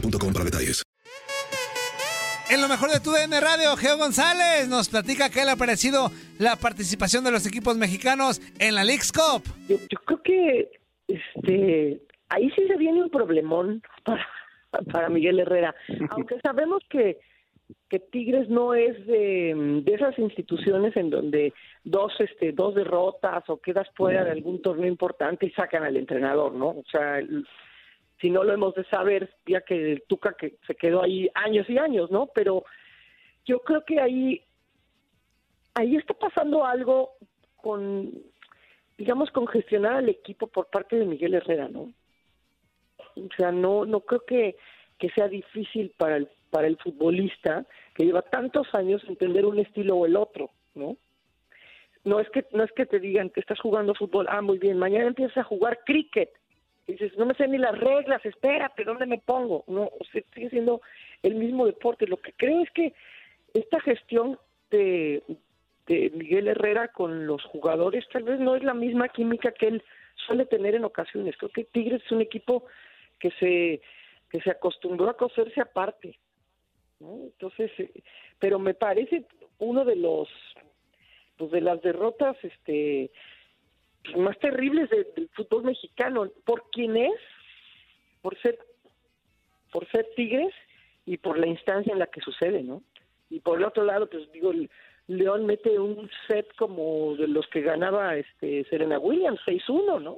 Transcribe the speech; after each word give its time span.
boostmobile.com 0.00 0.32
para 0.32 0.44
detalles. 0.44 0.82
En 2.50 2.62
lo 2.62 2.68
mejor 2.68 2.90
de 2.90 3.00
tu 3.00 3.10
DN 3.10 3.38
Radio, 3.40 3.76
Geo 3.76 3.98
González 3.98 4.68
nos 4.68 4.88
platica 4.88 5.28
qué 5.28 5.44
le 5.44 5.50
ha 5.50 5.56
parecido 5.56 6.10
la 6.38 6.56
participación 6.56 7.22
de 7.24 7.30
los 7.30 7.46
equipos 7.46 7.76
mexicanos 7.76 8.40
en 8.58 8.74
la 8.74 8.84
League's 8.84 9.12
Cup. 9.12 9.42
Yo, 9.68 9.76
yo 9.76 9.98
creo 10.06 10.22
que 10.22 10.70
este 11.08 12.00
ahí 12.30 12.50
sí 12.56 12.66
se 12.66 12.76
viene 12.78 13.02
un 13.02 13.10
problemón 13.10 13.82
para, 14.02 14.26
para 14.90 15.08
Miguel 15.10 15.40
Herrera. 15.40 15.74
Aunque 16.10 16.40
sabemos 16.40 16.82
que, 16.88 17.18
que 17.90 17.98
Tigres 17.98 18.48
no 18.48 18.74
es 18.74 18.96
de, 19.06 19.82
de 19.84 19.94
esas 19.94 20.18
instituciones 20.18 20.96
en 20.96 21.10
donde 21.10 21.52
dos 21.84 22.14
este 22.18 22.52
dos 22.52 22.74
derrotas 22.74 23.44
o 23.48 23.58
quedas 23.60 23.88
fuera 23.94 24.24
de 24.24 24.30
algún 24.30 24.62
torneo 24.62 24.88
importante 24.88 25.44
y 25.44 25.50
sacan 25.50 25.82
al 25.84 25.98
entrenador, 25.98 26.54
¿no? 26.54 26.68
O 26.68 26.84
sea, 26.90 27.18
el- 27.18 27.46
si 28.20 28.30
no 28.30 28.42
lo 28.42 28.52
hemos 28.52 28.74
de 28.74 28.84
saber, 28.84 29.32
ya 29.46 29.60
que 29.60 29.92
el 29.92 30.02
Tuca 30.02 30.34
que 30.34 30.56
se 30.66 30.74
quedó 30.74 31.02
ahí 31.02 31.28
años 31.34 31.68
y 31.70 31.78
años, 31.78 32.10
¿no? 32.10 32.26
Pero 32.34 32.64
yo 33.44 33.60
creo 33.60 33.84
que 33.84 34.00
ahí 34.00 34.42
ahí 35.74 35.96
está 35.96 36.14
pasando 36.14 36.64
algo 36.64 37.12
con 37.56 38.12
digamos 38.96 39.30
con 39.30 39.46
gestionar 39.46 39.94
al 39.94 40.08
equipo 40.08 40.48
por 40.48 40.68
parte 40.68 40.96
de 40.96 41.06
Miguel 41.06 41.34
Herrera, 41.34 41.68
¿no? 41.68 41.92
O 43.16 43.28
sea, 43.36 43.52
no 43.52 43.84
no 43.84 44.00
creo 44.00 44.24
que 44.24 44.56
que 44.98 45.10
sea 45.10 45.28
difícil 45.28 45.94
para 45.96 46.16
el 46.16 46.28
para 46.50 46.66
el 46.66 46.76
futbolista 46.78 47.66
que 47.94 48.04
lleva 48.04 48.22
tantos 48.22 48.66
años 48.74 49.02
entender 49.06 49.46
un 49.46 49.58
estilo 49.58 49.96
o 49.96 50.06
el 50.06 50.16
otro, 50.16 50.50
¿no? 50.74 50.96
No 52.04 52.20
es 52.20 52.28
que 52.30 52.46
no 52.52 52.64
es 52.64 52.72
que 52.72 52.86
te 52.86 52.98
digan 52.98 53.30
que 53.30 53.40
estás 53.40 53.60
jugando 53.60 53.94
fútbol, 53.94 54.26
ah, 54.28 54.42
muy 54.42 54.58
bien, 54.58 54.78
mañana 54.78 55.06
empiezas 55.06 55.38
a 55.38 55.44
jugar 55.44 55.80
cricket. 55.84 56.30
Dices, 56.88 57.16
no 57.18 57.26
me 57.26 57.34
sé 57.34 57.46
ni 57.46 57.58
las 57.58 57.78
reglas, 57.78 58.24
espérate, 58.24 58.82
¿dónde 58.82 59.04
me 59.04 59.18
pongo? 59.18 59.62
No, 59.66 59.82
o 59.82 60.04
sigue 60.10 60.48
siendo 60.48 60.80
el 61.22 61.34
mismo 61.34 61.66
deporte. 61.66 62.06
Lo 62.06 62.16
que 62.16 62.32
creo 62.32 62.62
es 62.62 62.70
que 62.70 62.94
esta 63.52 63.78
gestión 63.80 64.38
de, 64.70 65.22
de 65.86 66.10
Miguel 66.14 66.48
Herrera 66.48 66.88
con 66.88 67.26
los 67.26 67.44
jugadores 67.44 68.08
tal 68.10 68.22
vez 68.22 68.40
no 68.40 68.56
es 68.56 68.62
la 68.62 68.72
misma 68.72 69.10
química 69.10 69.52
que 69.52 69.66
él 69.68 69.84
suele 70.26 70.46
tener 70.46 70.74
en 70.74 70.86
ocasiones. 70.86 71.36
Creo 71.36 71.50
que 71.50 71.64
Tigres 71.64 72.02
es 72.02 72.10
un 72.10 72.22
equipo 72.22 72.64
que 73.18 73.30
se 73.32 73.82
que 74.30 74.40
se 74.40 74.50
acostumbró 74.50 75.10
a 75.10 75.16
coserse 75.16 75.60
aparte. 75.60 76.18
¿no? 77.00 77.24
Entonces, 77.24 77.70
eh, 77.78 78.02
pero 78.38 78.58
me 78.58 78.74
parece 78.74 79.24
uno 79.58 79.84
de 79.84 79.96
los 79.96 80.28
pues 81.36 81.50
de 81.50 81.60
las 81.60 81.80
derrotas 81.82 82.36
este 82.42 83.10
más 84.16 84.38
terribles 84.38 84.88
de- 84.90 85.04
del 85.16 85.28
fútbol 85.30 85.64
mexicano 85.64 86.28
por 86.44 86.64
quién 86.70 86.96
es 86.96 87.20
por 88.22 88.36
ser 88.40 88.58
por 89.72 89.86
ser 89.90 90.06
Tigres 90.16 90.54
y 91.04 91.18
por 91.18 91.38
la 91.38 91.46
instancia 91.46 91.92
en 91.92 91.98
la 91.98 92.06
que 92.06 92.20
sucede 92.20 92.62
no 92.62 92.82
y 93.30 93.40
por 93.40 93.58
el 93.58 93.64
otro 93.64 93.84
lado 93.84 94.08
pues 94.08 94.30
digo 94.32 94.52
León 95.08 95.46
mete 95.46 95.78
un 95.78 96.10
set 96.26 96.46
como 96.56 97.14
de 97.16 97.28
los 97.28 97.46
que 97.48 97.60
ganaba 97.62 98.16
este 98.16 98.64
Serena 98.70 98.98
Williams 98.98 99.40
6-1 99.46 100.00
no 100.02 100.16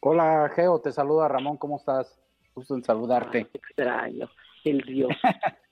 Hola, 0.00 0.50
Geo, 0.54 0.80
te 0.80 0.92
saluda 0.92 1.26
Ramón, 1.28 1.56
¿cómo 1.56 1.76
estás? 1.76 2.16
Gusto 2.54 2.74
en 2.76 2.84
saludarte. 2.84 3.48
extraño, 3.52 4.30
el 4.64 4.80
Dios. 4.82 5.10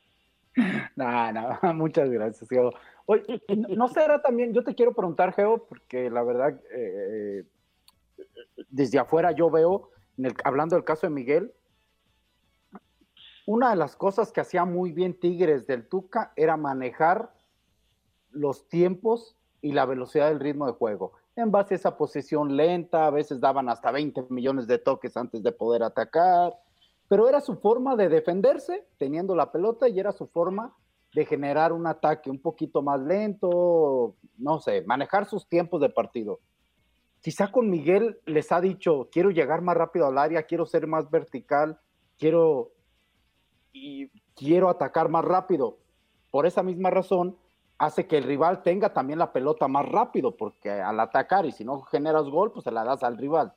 no, 0.97 1.33
no, 1.33 1.59
muchas 1.75 2.11
gracias, 2.11 2.49
Geo. 2.49 2.72
Oye, 3.06 3.43
no- 3.56 3.69
¿no 3.69 3.89
será 3.89 4.21
también, 4.22 4.53
yo 4.53 4.65
te 4.65 4.75
quiero 4.75 4.94
preguntar, 4.94 5.33
Geo, 5.34 5.67
porque 5.67 6.11
la 6.11 6.22
verdad, 6.22 6.61
eh, 6.75 7.44
desde 8.69 8.99
afuera 8.99 9.33
yo 9.33 9.50
veo, 9.50 9.91
hablando 10.45 10.77
del 10.77 10.84
caso 10.84 11.06
de 11.06 11.12
Miguel, 11.12 11.53
una 13.47 13.71
de 13.71 13.77
las 13.77 13.95
cosas 13.95 14.33
que 14.33 14.41
hacía 14.41 14.65
muy 14.65 14.93
bien 14.93 15.19
Tigres 15.21 15.66
del 15.66 15.87
Tuca 15.89 16.33
era 16.34 16.56
manejar 16.56 17.33
los 18.31 18.69
tiempos 18.69 19.37
y 19.61 19.72
la 19.72 19.84
velocidad 19.87 20.28
del 20.28 20.41
ritmo 20.41 20.66
de 20.66 20.72
juego. 20.72 21.12
En 21.37 21.50
base 21.53 21.75
a 21.75 21.77
esa 21.77 21.97
posición 21.97 22.56
lenta, 22.56 23.06
a 23.06 23.11
veces 23.11 23.41
daban 23.41 23.69
hasta 23.69 23.93
20 23.93 24.25
millones 24.31 24.66
de 24.66 24.78
toques 24.78 25.16
antes 25.16 25.43
de 25.43 25.53
poder 25.53 25.83
atacar, 25.84 26.54
pero 27.08 27.28
era 27.28 27.41
su 27.41 27.56
forma 27.56 27.97
de 27.97 28.08
defenderse 28.08 28.86
teniendo 28.98 29.34
la 29.34 29.53
pelota 29.53 29.88
y 29.88 29.98
era 29.98 30.12
su 30.12 30.26
forma 30.26 30.74
de 31.14 31.24
generar 31.24 31.72
un 31.72 31.86
ataque 31.86 32.30
un 32.30 32.41
poquito 32.41 32.82
más 32.82 33.00
lento, 33.00 34.16
no 34.36 34.60
sé, 34.60 34.82
manejar 34.82 35.26
sus 35.26 35.48
tiempos 35.48 35.80
de 35.80 35.88
partido. 35.88 36.41
Quizá 37.20 37.50
con 37.50 37.70
Miguel 37.70 38.20
les 38.26 38.53
ha 38.53 38.60
dicho, 38.60 39.08
quiero 39.10 39.30
llegar 39.30 39.62
más 39.62 39.76
rápido 39.76 40.06
al 40.06 40.18
área, 40.18 40.42
quiero 40.42 40.66
ser 40.66 40.86
más 40.86 41.10
vertical, 41.10 41.78
quiero 42.18 42.72
y 43.72 44.08
quiero 44.34 44.68
atacar 44.68 45.08
más 45.08 45.24
rápido. 45.24 45.78
Por 46.30 46.47
esa 46.47 46.62
misma 46.62 46.91
razón, 46.91 47.36
hace 47.78 48.06
que 48.06 48.18
el 48.18 48.24
rival 48.24 48.62
tenga 48.62 48.92
también 48.92 49.18
la 49.18 49.32
pelota 49.32 49.68
más 49.68 49.86
rápido, 49.86 50.36
porque 50.36 50.70
al 50.70 51.00
atacar 51.00 51.47
y 51.47 51.53
si 51.53 51.64
no 51.64 51.80
generas 51.82 52.28
gol, 52.28 52.53
pues 52.53 52.64
se 52.64 52.70
la 52.70 52.84
das 52.84 53.03
al 53.03 53.16
rival. 53.16 53.54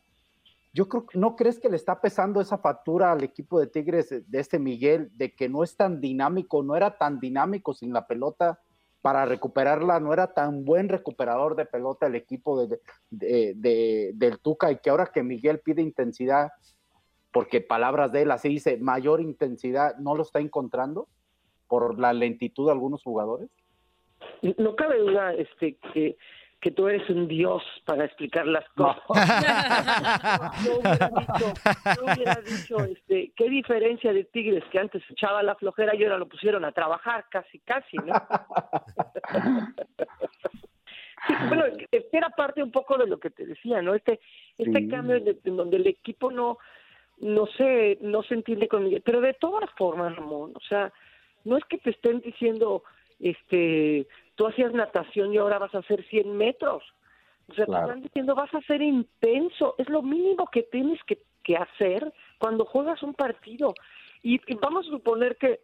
Yo 0.71 0.87
creo 0.87 1.05
que 1.07 1.17
no 1.17 1.35
crees 1.35 1.59
que 1.59 1.69
le 1.69 1.75
está 1.75 1.99
pesando 1.99 2.41
esa 2.41 2.57
factura 2.57 3.11
al 3.11 3.23
equipo 3.23 3.59
de 3.59 3.67
Tigres 3.67 4.09
de 4.09 4.39
este 4.39 4.59
Miguel, 4.59 5.09
de 5.13 5.33
que 5.33 5.49
no 5.49 5.63
es 5.63 5.75
tan 5.75 5.99
dinámico, 5.99 6.61
no 6.61 6.75
era 6.75 6.97
tan 6.97 7.19
dinámico 7.19 7.73
sin 7.73 7.91
la 7.91 8.05
pelota 8.05 8.59
para 9.01 9.25
recuperarla, 9.25 9.99
no 9.99 10.13
era 10.13 10.33
tan 10.33 10.65
buen 10.65 10.89
recuperador 10.89 11.55
de 11.55 11.65
pelota 11.65 12.07
el 12.07 12.15
equipo 12.15 12.67
de, 12.67 12.79
del 13.09 14.39
Tuca 14.39 14.71
y 14.71 14.77
que 14.77 14.89
ahora 14.89 15.07
que 15.07 15.23
Miguel 15.23 15.59
pide 15.59 15.81
intensidad, 15.81 16.51
porque 17.31 17.61
palabras 17.61 18.11
de 18.11 18.23
él 18.23 18.31
así 18.31 18.49
dice, 18.49 18.77
mayor 18.77 19.21
intensidad, 19.21 19.97
no 19.97 20.15
lo 20.15 20.23
está 20.23 20.39
encontrando 20.39 21.07
por 21.67 21.99
la 21.99 22.13
lentitud 22.13 22.65
de 22.65 22.73
algunos 22.73 23.03
jugadores. 23.03 23.49
No 24.57 24.75
cabe 24.75 24.99
duda 24.99 25.33
este, 25.33 25.77
que 25.93 26.17
que 26.61 26.71
tú 26.71 26.87
eres 26.87 27.09
un 27.09 27.27
dios 27.27 27.63
para 27.85 28.05
explicar 28.05 28.45
las 28.45 28.67
cosas. 28.69 29.01
yo, 30.65 30.79
hubiera 32.03 32.35
dicho, 32.41 32.83
este, 32.83 33.31
qué 33.35 33.49
diferencia 33.49 34.11
de 34.11 34.25
Tigres 34.25 34.63
que 34.71 34.79
antes 34.79 35.01
echaba 35.09 35.41
la 35.41 35.55
flojera 35.55 35.95
y 35.95 36.03
ahora 36.03 36.17
lo 36.17 36.27
pusieron 36.27 36.65
a 36.65 36.71
trabajar 36.71 37.25
casi, 37.29 37.59
casi, 37.59 37.97
¿no? 37.97 38.13
bueno, 41.49 41.65
era 42.11 42.29
parte 42.29 42.61
un 42.61 42.71
poco 42.71 42.97
de 42.97 43.07
lo 43.07 43.19
que 43.19 43.29
te 43.29 43.45
decía, 43.45 43.81
¿no? 43.81 43.93
Este, 43.93 44.19
este 44.57 44.87
cambio 44.87 45.15
en, 45.15 45.55
donde 45.55 45.77
el 45.77 45.87
equipo 45.87 46.31
no, 46.31 46.57
no 47.19 47.47
sé, 47.57 47.97
no 48.01 48.23
se 48.23 48.33
entiende 48.33 48.67
con 48.67 48.89
pero 49.05 49.21
de 49.21 49.33
todas 49.33 49.69
formas, 49.77 50.15
Ramón, 50.15 50.51
o 50.55 50.61
sea, 50.61 50.91
no 51.45 51.57
es 51.57 51.63
que 51.65 51.77
te 51.77 51.91
estén 51.91 52.19
diciendo, 52.19 52.83
este, 53.19 54.07
tú 54.35 54.47
hacías 54.47 54.73
natación 54.73 55.33
y 55.33 55.37
ahora 55.37 55.59
vas 55.59 55.75
a 55.75 55.79
hacer 55.79 56.03
100 56.05 56.35
metros. 56.35 56.83
O 57.49 57.53
sea, 57.53 57.65
te 57.65 57.71
están 57.71 58.01
diciendo, 58.01 58.35
vas 58.35 58.53
a 58.53 58.61
ser 58.61 58.81
intenso. 58.81 59.75
Es 59.77 59.89
lo 59.89 60.01
mínimo 60.01 60.47
que 60.51 60.63
tienes 60.63 60.99
que, 61.03 61.19
hacer 61.57 62.13
cuando 62.37 62.63
juegas 62.63 63.01
un 63.01 63.15
partido. 63.15 63.73
Y, 64.21 64.39
vamos 64.61 64.85
a 64.85 64.91
suponer 64.91 65.35
que, 65.35 65.61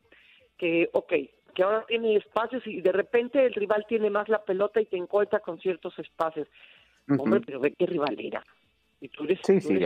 que, 0.57 0.89
ok, 0.93 1.13
que 1.53 1.63
ahora 1.63 1.85
tiene 1.87 2.15
espacios 2.15 2.65
y 2.65 2.81
de 2.81 2.91
repente 2.91 3.45
el 3.45 3.53
rival 3.53 3.85
tiene 3.87 4.09
más 4.09 4.27
la 4.27 4.43
pelota 4.43 4.81
y 4.81 4.85
te 4.85 4.97
encuentra 4.97 5.41
con 5.41 5.59
ciertos 5.59 5.99
espacios. 5.99 6.47
Hombre, 7.07 7.41
pero 7.45 7.59
ve 7.59 7.75
qué 7.77 7.85
rival 7.85 8.15
era. 8.17 8.43
Y 8.99 9.09
tú 9.09 9.25
eres, 9.25 9.41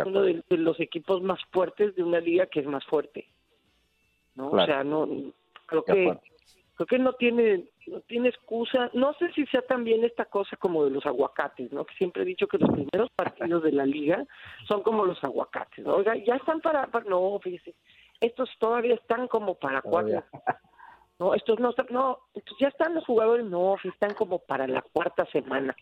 uno 0.06 0.22
de, 0.22 0.42
los 0.52 0.80
equipos 0.80 1.22
más 1.22 1.44
fuertes 1.52 1.94
de 1.96 2.04
una 2.04 2.22
liga 2.22 2.46
que 2.46 2.62
es 2.62 2.66
más 2.66 2.86
fuerte. 2.86 3.28
¿no? 4.36 4.52
O 4.52 4.66
sea, 4.66 4.86
no 4.86 5.06
creo 5.66 5.84
que 5.84 6.18
creo 6.80 6.88
que 6.88 7.00
no 7.00 7.14
tiene 7.14 7.66
no 7.88 8.00
tiene 8.02 8.30
excusa. 8.30 8.90
No 8.94 9.14
sé 9.16 9.32
si 9.34 9.46
sea 9.48 9.62
también 9.64 10.04
esta 10.04 10.26
cosa 10.26 10.56
como 10.58 10.86
de 10.86 10.92
los 10.92 11.06
aguacates, 11.06 11.72
¿no? 11.74 11.84
Que 11.86 11.96
siempre 11.96 12.22
he 12.22 12.26
dicho 12.26 12.48
que 12.48 12.58
los 12.58 12.70
primeros 12.70 13.10
partidos 13.16 13.64
de 13.64 13.72
la 13.72 13.86
liga 13.86 14.26
son 14.68 14.84
como 14.84 15.06
los 15.06 15.22
aguacates, 15.24 15.86
¿no? 15.86 15.96
Oiga, 15.96 16.16
ya 16.16 16.36
están 16.36 16.62
para, 16.62 16.88
no, 17.08 17.38
fíjese, 17.40 17.76
estos 18.22 18.50
todavía 18.60 18.96
están 18.96 19.28
como 19.28 19.56
para 19.56 19.82
cuatro. 19.82 20.24
No, 21.20 21.34
estos 21.34 21.60
no, 21.60 21.74
no, 21.90 22.20
ya 22.62 22.70
están 22.70 22.96
los 22.96 23.06
jugadores, 23.06 23.46
no, 23.46 23.76
están 23.84 24.14
como 24.14 24.40
para 24.40 24.66
la 24.68 24.82
cuarta 24.82 25.26
semana. 25.26 25.76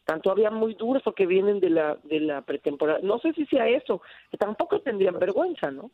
Están 0.00 0.20
todavía 0.20 0.50
muy 0.50 0.74
duros 0.74 1.02
porque 1.02 1.24
vienen 1.24 1.60
de 1.60 1.70
la 1.70 1.94
de 2.04 2.20
la 2.20 2.42
pretemporada. 2.42 2.98
No 3.02 3.18
sé 3.20 3.32
si 3.32 3.46
sea 3.46 3.66
eso, 3.68 4.02
que 4.30 4.36
tampoco 4.36 4.80
tendrían 4.80 5.18
vergüenza, 5.18 5.70
¿no? 5.70 5.90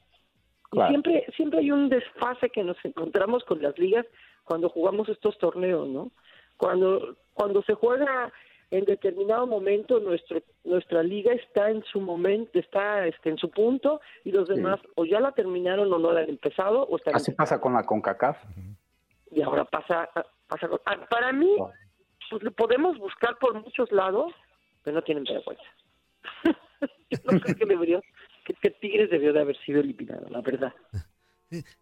siempre 0.88 1.26
siempre 1.36 1.60
hay 1.60 1.70
un 1.70 1.88
desfase 1.88 2.48
que 2.50 2.64
nos 2.64 2.82
encontramos 2.84 3.44
con 3.44 3.60
las 3.62 3.78
ligas 3.78 4.06
cuando 4.44 4.68
jugamos 4.68 5.08
estos 5.08 5.38
torneos, 5.38 5.88
¿no? 5.88 6.10
Cuando, 6.56 7.16
cuando 7.34 7.62
se 7.62 7.74
juega 7.74 8.32
en 8.70 8.86
determinado 8.86 9.46
momento 9.46 10.00
nuestro, 10.00 10.40
nuestra 10.64 11.02
liga 11.02 11.32
está 11.32 11.70
en 11.70 11.84
su 11.84 12.00
momento, 12.00 12.58
está 12.58 13.06
este, 13.06 13.28
en 13.28 13.36
su 13.36 13.50
punto 13.50 14.00
y 14.24 14.32
los 14.32 14.48
demás 14.48 14.80
o 14.94 15.04
ya 15.04 15.20
la 15.20 15.32
terminaron 15.32 15.92
o 15.92 15.98
no 15.98 16.10
la 16.10 16.20
han 16.20 16.30
empezado 16.30 16.84
o 16.84 16.96
están 16.96 17.14
Así 17.14 17.32
pasa 17.32 17.60
con 17.60 17.74
la 17.74 17.84
CONCACAF. 17.84 18.38
Y 19.30 19.42
ahora 19.42 19.64
pasa, 19.66 20.08
pasa 20.48 20.70
ah, 20.86 21.06
para 21.10 21.32
mí 21.32 21.54
pues 22.30 22.42
podemos 22.54 22.96
buscar 22.98 23.36
por 23.38 23.54
muchos 23.62 23.92
lados, 23.92 24.32
pero 24.82 24.96
no 24.96 25.02
tienen 25.02 25.24
vergüenza. 25.24 25.64
Yo 27.10 27.18
no 27.30 27.40
creo 27.40 27.56
que 27.56 27.66
debería, 27.66 28.00
que, 28.44 28.54
que 28.54 28.70
Tigres 28.70 29.10
debió 29.10 29.34
de 29.34 29.40
haber 29.40 29.56
sido 29.64 29.80
eliminado, 29.80 30.26
la 30.30 30.40
verdad. 30.40 30.72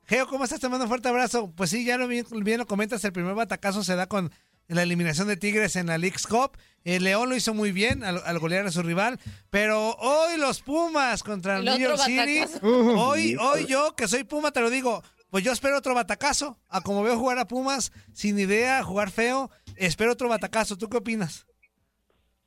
Geo, 0.05 0.26
¿cómo 0.26 0.44
estás? 0.44 0.61
Te 0.61 0.69
mando 0.69 0.84
un 0.84 0.88
fuerte 0.88 1.08
abrazo. 1.08 1.52
Pues 1.56 1.70
sí, 1.70 1.84
ya 1.84 1.96
lo 1.96 2.08
bien, 2.08 2.26
lo 2.58 2.67
comentas, 2.67 3.05
el 3.05 3.12
primer 3.12 3.34
batacazo 3.34 3.82
se 3.82 3.96
da 3.96 4.06
con 4.06 4.31
la 4.69 4.82
eliminación 4.82 5.28
de 5.28 5.37
Tigres 5.37 5.76
en 5.76 5.87
la 5.87 5.99
League's 5.99 6.26
Cup. 6.26 6.56
El 6.84 7.05
León 7.05 7.28
lo 7.28 7.37
hizo 7.37 7.55
muy 7.55 7.72
bien 7.72 8.05
al, 8.05 8.38
golear 8.38 8.67
a 8.67 8.70
su 8.70 8.82
rival, 8.82 9.19
pero 9.50 9.94
hoy 9.96 10.38
los 10.38 10.62
Pumas 10.62 11.22
contra 11.22 11.58
el, 11.58 11.64
New 11.64 11.78
York 11.78 11.99
City. 11.99 12.40
hoy, 12.62 13.37
hoy 13.37 13.67
yo, 13.67 13.94
que 13.96 14.08
soy 14.08 14.25
Puma, 14.25 14.50
te 14.50 14.61
lo 14.61 14.70
digo, 14.70 15.02
pues 15.31 15.44
yo 15.44 15.52
espero 15.52 15.78
otro 15.78 15.94
batacazo. 15.94 16.58
A 16.69 16.81
como 16.81 17.02
veo 17.02 17.16
jugar 17.16 17.38
a 17.38 17.46
Pumas, 17.46 17.93
sin 18.12 18.38
idea, 18.38 18.82
jugar 18.82 19.11
feo, 19.11 19.50
espero 19.76 20.12
otro 20.12 20.28
batacazo. 20.28 20.76
¿Tú 20.76 20.88
qué 20.88 20.99
opinas? 20.99 21.46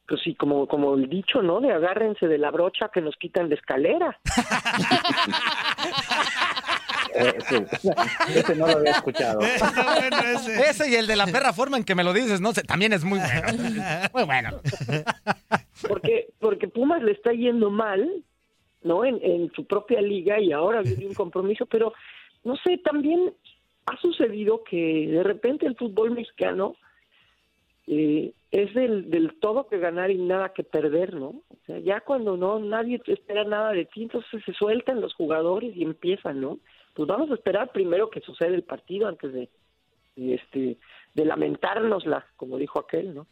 Pues 0.07 0.21
sí, 0.23 0.35
como, 0.35 0.67
como 0.67 0.95
el 0.95 1.09
dicho, 1.09 1.41
¿no? 1.41 1.61
De 1.61 1.71
agárrense 1.71 2.27
de 2.27 2.37
la 2.37 2.51
brocha 2.51 2.89
que 2.93 3.01
nos 3.01 3.15
quitan 3.15 3.49
la 3.49 3.55
escalera. 3.55 4.19
Eh, 7.15 7.33
ese 8.35 8.55
no 8.55 8.67
lo 8.67 8.77
había 8.77 8.91
escuchado. 8.91 9.39
ese. 9.41 10.89
y 10.89 10.95
el 10.95 11.07
de 11.07 11.15
la 11.15 11.27
perra 11.27 11.53
forma 11.53 11.77
en 11.77 11.83
que 11.83 11.95
me 11.95 12.03
lo 12.03 12.13
dices, 12.13 12.41
no 12.41 12.53
sé, 12.53 12.63
también 12.63 12.93
es 12.93 13.03
muy 13.03 13.19
bueno. 13.19 13.63
Muy 14.13 14.23
bueno. 14.23 14.59
Porque, 15.87 16.27
porque 16.39 16.67
Pumas 16.67 17.01
le 17.01 17.11
está 17.11 17.31
yendo 17.31 17.69
mal, 17.69 18.23
¿no? 18.83 19.05
En, 19.05 19.19
en 19.21 19.51
su 19.53 19.65
propia 19.65 20.01
liga 20.01 20.39
y 20.39 20.51
ahora 20.51 20.81
viene 20.81 21.07
un 21.07 21.13
compromiso, 21.13 21.65
pero 21.65 21.93
no 22.43 22.55
sé, 22.57 22.77
también 22.77 23.33
ha 23.85 23.97
sucedido 23.97 24.63
que 24.63 25.07
de 25.07 25.23
repente 25.23 25.65
el 25.65 25.75
fútbol 25.75 26.11
mexicano 26.11 26.75
eh, 27.87 28.33
es 28.51 28.73
del, 28.73 29.09
del 29.09 29.39
todo 29.39 29.67
que 29.67 29.77
ganar 29.77 30.11
y 30.11 30.17
nada 30.17 30.53
que 30.53 30.63
perder, 30.63 31.15
¿no? 31.15 31.27
O 31.27 31.57
sea, 31.65 31.79
ya 31.79 32.01
cuando 32.01 32.37
no 32.37 32.59
nadie 32.59 33.01
espera 33.07 33.43
nada 33.43 33.71
de 33.71 33.85
ti, 33.85 34.03
entonces 34.03 34.41
se 34.45 34.53
sueltan 34.53 35.01
los 35.01 35.13
jugadores 35.15 35.75
y 35.75 35.83
empiezan, 35.83 36.39
¿no? 36.39 36.59
Pues 36.93 37.07
vamos 37.07 37.29
a 37.31 37.35
esperar 37.35 37.71
primero 37.71 38.09
que 38.09 38.21
suceda 38.21 38.49
el 38.49 38.63
partido 38.63 39.07
antes 39.07 39.33
de, 39.33 39.49
este 40.15 40.77
de 41.13 41.25
lamentárnosla, 41.25 42.25
como 42.35 42.57
dijo 42.57 42.79
aquel, 42.79 43.13
¿no? 43.13 43.27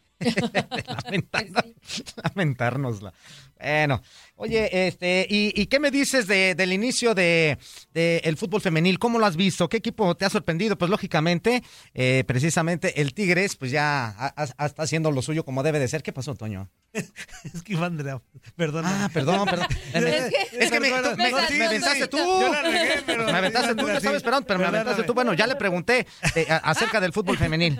Lamentárnosla. 2.24 3.13
Bueno, 3.62 4.01
oye, 4.38 4.88
este, 4.88 5.28
¿y, 5.30 5.66
qué 5.68 5.80
me 5.80 5.92
dices 5.92 6.25
de, 6.25 6.56
del 6.56 6.74
inicio 6.74 7.13
de, 7.13 7.60
el 7.94 8.38
fútbol 8.38 8.60
femenil? 8.60 8.98
¿Cómo 8.98 9.19
lo 9.19 9.25
has 9.25 9.36
visto? 9.36 9.69
¿Qué 9.69 9.78
equipo 9.78 10.16
te 10.16 10.25
ha 10.25 10.30
sorprendido? 10.30 10.78
Pues 10.78 10.89
lógicamente, 10.89 11.62
eh, 11.94 12.24
precisamente 12.25 13.01
el 13.01 13.13
Tigres, 13.13 13.56
pues 13.56 13.69
ya 13.72 14.34
está 14.57 14.84
haciendo 14.84 15.12
lo 15.12 15.22
suyo 15.22 15.45
como 15.45 15.62
debe 15.62 15.80
de 15.80 15.88
ser. 15.88 16.01
¿Qué 16.01 16.12
pasó, 16.12 16.34
Toño? 16.34 16.69
es 16.94 17.62
que 17.63 17.75
Andrea, 17.75 18.22
perdón. 18.56 18.86
Ah, 18.88 19.10
perdón, 19.13 19.45
perdón. 19.45 19.68
es 19.94 20.72
que, 20.72 20.80
me, 20.80 20.92
aventaste 20.92 22.07
tú. 22.07 22.18
Yo 22.18 22.51
la 22.51 22.63
regué, 22.63 23.04
pero 23.06 23.25
me 23.25 23.32
aventaste 23.32 23.75
tú, 23.75 23.88
yo 23.88 23.94
estaba 23.94 24.17
esperando, 24.17 24.48
pero 24.48 24.60
me 24.60 24.65
aventaste 24.65 25.03
tú. 25.03 25.13
Bueno, 25.13 25.34
ya 25.34 25.46
le 25.46 25.56
pregunté 25.56 26.08
eh, 26.36 26.48
acerca 26.63 27.00
del 27.00 27.13
fútbol 27.13 27.38
femenil. 27.38 27.71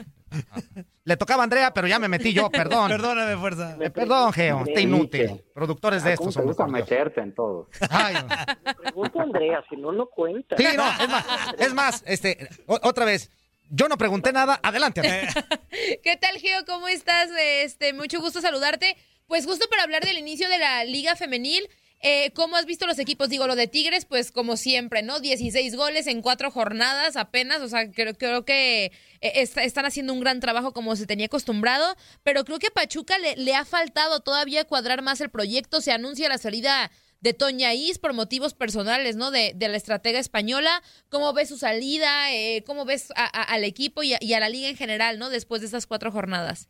Le 1.04 1.18
tocaba 1.18 1.44
a 1.44 1.46
Andrea, 1.46 1.74
pero 1.74 1.88
ya 1.88 2.00
me 2.00 2.08
metí 2.08 2.34
yo, 2.34 2.50
perdón. 2.50 2.90
Perdóname, 2.90 3.38
fuerza. 3.38 3.78
Eh, 3.80 3.90
perdón, 3.90 4.32
Geo, 4.34 4.64
está 4.66 4.80
inútil. 4.80 5.44
Productores 5.54 6.04
de 6.04 6.12
ah, 6.12 6.14
estos. 6.14 6.36
Te 6.36 6.42
gusta 6.42 6.68
meterte 6.68 7.22
en 7.22 7.34
todo. 7.34 7.70
Ay, 7.90 8.16
Pregunta 8.84 9.20
a 9.20 9.24
Andrea, 9.24 9.64
si 9.70 9.78
no, 9.78 9.92
no 9.92 10.06
cuenta. 10.08 10.56
Sí, 10.58 10.66
no, 10.76 10.88
es 10.88 11.10
más, 11.10 11.26
es 11.58 11.74
más 11.74 12.04
este, 12.06 12.50
otra 12.68 13.06
vez, 13.06 13.32
yo 13.70 13.88
no 13.88 13.98
pregunté 13.98 14.32
nada. 14.32 14.60
Adelante. 14.62 15.02
¿Qué 16.04 16.18
tal, 16.18 16.38
Geo? 16.38 16.66
¿Cómo 16.66 16.88
estás? 16.88 17.30
Este, 17.40 17.94
mucho 17.94 18.20
gusto 18.20 18.42
saludarte. 18.42 18.98
Pues 19.28 19.46
justo 19.46 19.66
para 19.70 19.84
hablar 19.84 20.04
del 20.04 20.18
inicio 20.18 20.50
de 20.50 20.60
la 20.60 20.84
Liga 20.84 21.16
Femenil. 21.16 21.70
Eh, 22.02 22.32
¿Cómo 22.34 22.56
has 22.56 22.66
visto 22.66 22.88
los 22.88 22.98
equipos? 23.00 23.30
Digo, 23.30 23.48
lo 23.48 23.56
de 23.56 23.68
Tigres, 23.68 24.06
pues 24.06 24.32
como 24.32 24.58
siempre, 24.58 25.04
¿no? 25.04 25.20
16 25.20 25.76
goles 25.76 26.08
en 26.08 26.22
cuatro 26.22 26.50
jornadas 26.50 27.16
apenas, 27.16 27.62
o 27.62 27.68
sea, 27.68 27.92
creo, 27.92 28.16
creo 28.16 28.44
que 28.44 28.86
eh, 29.22 29.32
están 29.42 29.86
haciendo 29.86 30.14
un 30.14 30.20
gran 30.20 30.40
trabajo 30.40 30.74
como 30.74 30.96
se 30.96 31.06
tenía 31.06 31.28
acostumbrado, 31.28 31.96
pero 32.24 32.44
creo 32.44 32.60
que 32.60 32.72
Pachuca 32.72 33.18
le, 33.20 33.36
le 33.36 33.54
ha 33.54 33.66
faltado 33.66 34.22
todavía 34.22 34.66
cuadrar 34.66 35.02
más 35.02 35.22
el 35.22 35.30
proyecto, 35.30 35.82
se 35.82 35.92
anuncia 35.92 36.28
la 36.28 36.38
salida 36.38 36.92
de 37.22 37.34
Toña 37.34 37.74
Is 37.74 38.00
por 38.00 38.14
motivos 38.14 38.54
personales, 38.54 39.16
¿no? 39.16 39.32
De, 39.32 39.54
de 39.56 39.70
la 39.70 39.78
estratega 39.78 40.20
española. 40.20 40.82
¿Cómo 41.10 41.34
ves 41.34 41.50
su 41.50 41.58
salida? 41.58 42.34
Eh, 42.34 42.64
¿Cómo 42.66 42.84
ves 42.84 43.14
al 43.16 43.64
equipo 43.64 44.02
y 44.04 44.14
a, 44.14 44.40
la 44.40 44.50
liga 44.50 44.68
en 44.68 44.76
general, 44.76 45.20
¿no? 45.20 45.30
Después 45.30 45.62
de 45.62 45.68
esas 45.68 45.86
cuatro 45.86 46.12
jornadas. 46.12 46.70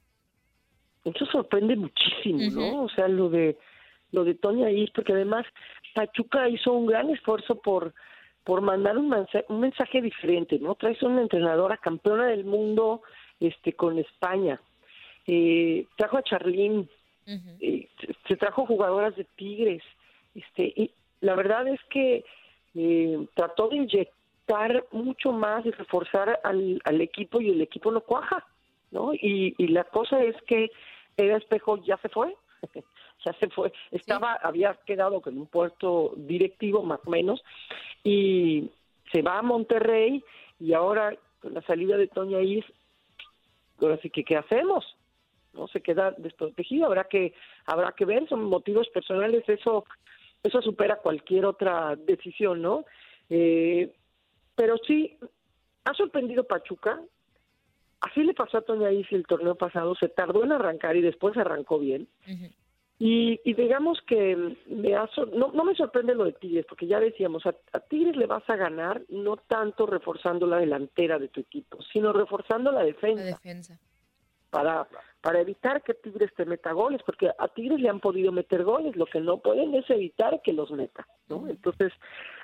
Eso 1.05 1.25
sorprende 1.31 1.75
muchísimo, 1.75 2.51
¿no? 2.51 2.83
O 2.83 2.89
sea, 2.89 3.07
lo 3.07 3.29
de 3.29 3.57
lo 4.11 4.23
de 4.23 4.35
Toña 4.35 4.69
Is, 4.69 4.91
porque 4.91 5.13
además 5.13 5.45
Pachuca 5.93 6.49
hizo 6.49 6.73
un 6.73 6.87
gran 6.87 7.09
esfuerzo 7.09 7.55
por 7.55 7.93
por 8.43 8.61
mandar 8.61 8.97
un 8.97 9.09
mensaje, 9.09 9.45
un 9.49 9.59
mensaje 9.59 10.01
diferente, 10.01 10.57
¿no? 10.59 10.75
Traes 10.75 11.01
una 11.03 11.21
entrenadora 11.21 11.77
campeona 11.77 12.25
del 12.25 12.43
mundo 12.43 13.03
este 13.39 13.73
con 13.73 13.99
España. 13.99 14.59
Eh, 15.27 15.85
trajo 15.95 16.17
a 16.17 16.23
Charlín, 16.23 16.89
eh, 17.59 17.87
se 18.27 18.35
trajo 18.35 18.65
jugadoras 18.65 19.15
de 19.15 19.25
Tigres, 19.35 19.83
este, 20.33 20.73
y 20.75 20.91
la 21.21 21.35
verdad 21.35 21.67
es 21.67 21.79
que 21.89 22.25
eh, 22.73 23.27
trató 23.35 23.69
de 23.69 23.77
inyectar 23.77 24.85
mucho 24.91 25.31
más 25.31 25.65
y 25.65 25.71
reforzar 25.71 26.39
al, 26.43 26.81
al, 26.83 27.01
equipo 27.01 27.39
y 27.39 27.51
el 27.51 27.61
equipo 27.61 27.91
no 27.91 28.01
cuaja. 28.01 28.45
¿no? 28.89 29.13
Y, 29.13 29.55
y 29.57 29.67
la 29.67 29.83
cosa 29.85 30.21
es 30.23 30.35
que 30.43 30.71
el 31.17 31.31
espejo 31.31 31.77
ya 31.83 31.97
se 31.97 32.09
fue, 32.09 32.35
ya 33.25 33.33
se 33.33 33.49
fue, 33.49 33.71
estaba, 33.91 34.33
había 34.33 34.77
quedado 34.85 35.21
con 35.21 35.37
un 35.37 35.47
puesto 35.47 36.13
directivo 36.15 36.83
más 36.83 36.99
o 37.05 37.09
menos, 37.09 37.43
y 38.03 38.69
se 39.11 39.21
va 39.21 39.39
a 39.39 39.43
Monterrey, 39.43 40.23
y 40.59 40.73
ahora 40.73 41.15
con 41.41 41.53
la 41.53 41.61
salida 41.63 41.97
de 41.97 42.07
Toña 42.07 42.41
Is, 42.41 42.65
ahora 43.81 43.97
sí 43.97 44.09
que, 44.09 44.23
¿qué 44.23 44.37
hacemos? 44.37 44.85
no 45.53 45.67
se 45.67 45.81
queda 45.81 46.11
desprotegido. 46.17 46.85
Habrá 46.85 47.05
que 47.05 47.33
habrá 47.65 47.91
que 47.93 48.05
ver 48.05 48.27
son 48.27 48.45
motivos 48.45 48.87
personales 48.89 49.43
eso 49.47 49.85
eso 50.43 50.61
supera 50.61 50.97
cualquier 50.97 51.45
otra 51.45 51.95
decisión 51.95 52.61
no 52.61 52.85
eh, 53.29 53.93
pero 54.55 54.77
sí 54.85 55.17
ha 55.85 55.93
sorprendido 55.93 56.43
Pachuca. 56.43 57.01
Así 58.01 58.23
le 58.23 58.33
pasó 58.33 58.57
a 58.57 58.61
Toña 58.61 58.91
Isi 58.91 59.15
el 59.15 59.27
torneo 59.27 59.55
pasado 59.55 59.95
se 59.95 60.09
tardó 60.09 60.43
en 60.43 60.51
arrancar 60.51 60.95
y 60.95 61.01
después 61.01 61.37
arrancó 61.37 61.79
bien 61.79 62.07
y, 63.03 63.41
y, 63.43 63.55
digamos 63.55 63.99
que 64.05 64.55
me 64.67 64.93
ha, 64.93 65.09
no, 65.35 65.51
no 65.51 65.63
me 65.63 65.73
sorprende 65.73 66.13
lo 66.13 66.25
de 66.25 66.33
Tigres, 66.33 66.67
porque 66.69 66.85
ya 66.85 66.99
decíamos, 66.99 67.43
a, 67.47 67.55
a, 67.71 67.79
Tigres 67.79 68.15
le 68.15 68.27
vas 68.27 68.47
a 68.47 68.55
ganar 68.55 69.01
no 69.09 69.37
tanto 69.37 69.87
reforzando 69.87 70.45
la 70.45 70.57
delantera 70.57 71.17
de 71.17 71.27
tu 71.29 71.39
equipo, 71.39 71.79
sino 71.91 72.13
reforzando 72.13 72.71
la 72.71 72.83
defensa. 72.83 73.23
La 73.23 73.31
defensa. 73.31 73.79
Para, 74.51 74.87
para 75.19 75.41
evitar 75.41 75.81
que 75.81 75.95
Tigres 75.95 76.29
te 76.35 76.45
meta 76.45 76.73
goles, 76.73 77.01
porque 77.03 77.31
a 77.35 77.47
Tigres 77.47 77.79
le 77.79 77.89
han 77.89 78.01
podido 78.01 78.31
meter 78.31 78.63
goles, 78.63 78.95
lo 78.95 79.07
que 79.07 79.19
no 79.19 79.39
pueden 79.39 79.73
es 79.73 79.89
evitar 79.89 80.39
que 80.43 80.53
los 80.53 80.69
meta, 80.69 81.07
¿no? 81.27 81.47
Entonces, 81.47 81.91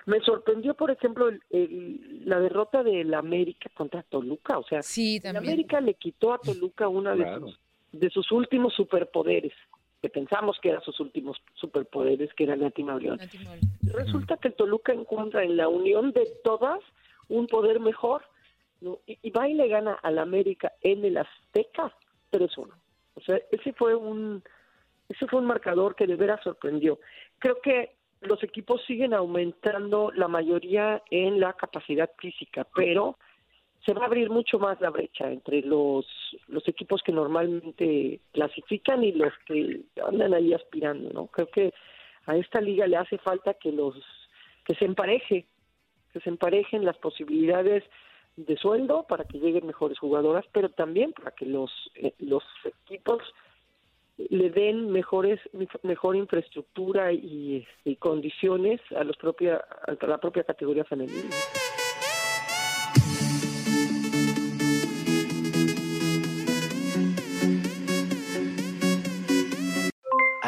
me 0.07 0.19
sorprendió, 0.21 0.73
por 0.73 0.89
ejemplo, 0.89 1.29
el, 1.29 1.39
el, 1.51 2.27
la 2.27 2.39
derrota 2.39 2.81
del 2.81 3.13
América 3.13 3.69
contra 3.75 4.01
Toluca, 4.01 4.57
o 4.57 4.63
sea, 4.63 4.81
sí, 4.81 5.21
el 5.23 5.37
América 5.37 5.79
le 5.81 5.93
quitó 5.93 6.33
a 6.33 6.39
Toluca 6.39 6.87
una 6.87 7.13
claro. 7.13 7.45
de, 7.45 7.51
sus, 7.51 7.59
de 7.91 8.09
sus 8.09 8.31
últimos 8.31 8.73
superpoderes, 8.73 9.53
que 10.01 10.09
pensamos 10.09 10.59
que 10.61 10.69
eran 10.69 10.81
sus 10.83 10.99
últimos 10.99 11.37
superpoderes, 11.55 12.33
que 12.33 12.43
era 12.43 12.55
Nati 12.55 12.83
Maurión. 12.83 13.19
Resulta 13.81 14.37
que 14.37 14.49
el 14.49 14.53
Toluca 14.53 14.93
encuentra 14.93 15.43
en 15.43 15.57
la 15.57 15.67
unión 15.67 16.11
de 16.11 16.27
todas 16.43 16.79
un 17.29 17.47
poder 17.47 17.79
mejor, 17.79 18.23
¿no? 18.81 18.99
y, 19.07 19.17
y, 19.21 19.31
va 19.31 19.49
y 19.49 19.53
le 19.53 19.67
gana 19.67 19.93
al 20.03 20.19
América 20.19 20.73
en 20.81 21.03
el 21.03 21.17
Azteca 21.17 21.93
3-1. 22.31 22.69
O 23.15 23.21
sea, 23.21 23.39
ese 23.51 23.73
fue 23.73 23.95
un 23.95 24.43
ese 25.09 25.25
fue 25.27 25.39
un 25.39 25.45
marcador 25.45 25.95
que 25.95 26.05
de 26.05 26.15
veras 26.15 26.41
sorprendió. 26.43 26.99
Creo 27.39 27.59
que 27.61 27.95
los 28.21 28.43
equipos 28.43 28.83
siguen 28.85 29.13
aumentando 29.13 30.11
la 30.13 30.27
mayoría 30.27 31.01
en 31.09 31.39
la 31.39 31.53
capacidad 31.53 32.09
física, 32.17 32.67
pero 32.75 33.17
se 33.85 33.93
va 33.93 34.03
a 34.03 34.05
abrir 34.05 34.29
mucho 34.29 34.59
más 34.59 34.79
la 34.81 34.89
brecha 34.89 35.31
entre 35.31 35.61
los, 35.61 36.05
los 36.47 36.67
equipos 36.67 37.01
que 37.03 37.11
normalmente 37.11 38.19
clasifican 38.33 39.03
y 39.03 39.13
los 39.13 39.33
que 39.45 39.81
andan 40.05 40.33
ahí 40.33 40.53
aspirando, 40.53 41.09
¿no? 41.13 41.27
Creo 41.27 41.47
que 41.47 41.73
a 42.25 42.35
esta 42.35 42.59
liga 42.59 42.85
le 42.87 42.97
hace 42.97 43.17
falta 43.17 43.53
que 43.53 43.71
los 43.71 43.95
que 44.65 44.75
se 44.75 44.85
empareje, 44.85 45.45
que 46.11 46.19
se 46.19 46.29
emparejen 46.29 46.83
las 46.83 46.97
posibilidades 46.97 47.83
de 48.35 48.57
sueldo 48.57 49.05
para 49.07 49.23
que 49.23 49.39
lleguen 49.39 49.65
mejores 49.65 49.97
jugadoras, 49.97 50.45
pero 50.51 50.69
también 50.69 51.13
para 51.13 51.31
que 51.31 51.45
los 51.45 51.71
eh, 51.95 52.13
los 52.19 52.43
equipos 52.65 53.23
le 54.17 54.49
den 54.49 54.91
mejores 54.91 55.39
mejor 55.83 56.15
infraestructura 56.15 57.13
y, 57.13 57.65
y 57.85 57.95
condiciones 57.97 58.81
a 58.95 59.03
los 59.03 59.15
propia 59.17 59.57
a 59.57 60.05
la 60.05 60.17
propia 60.17 60.43
categoría 60.43 60.83
femenina. 60.83 61.35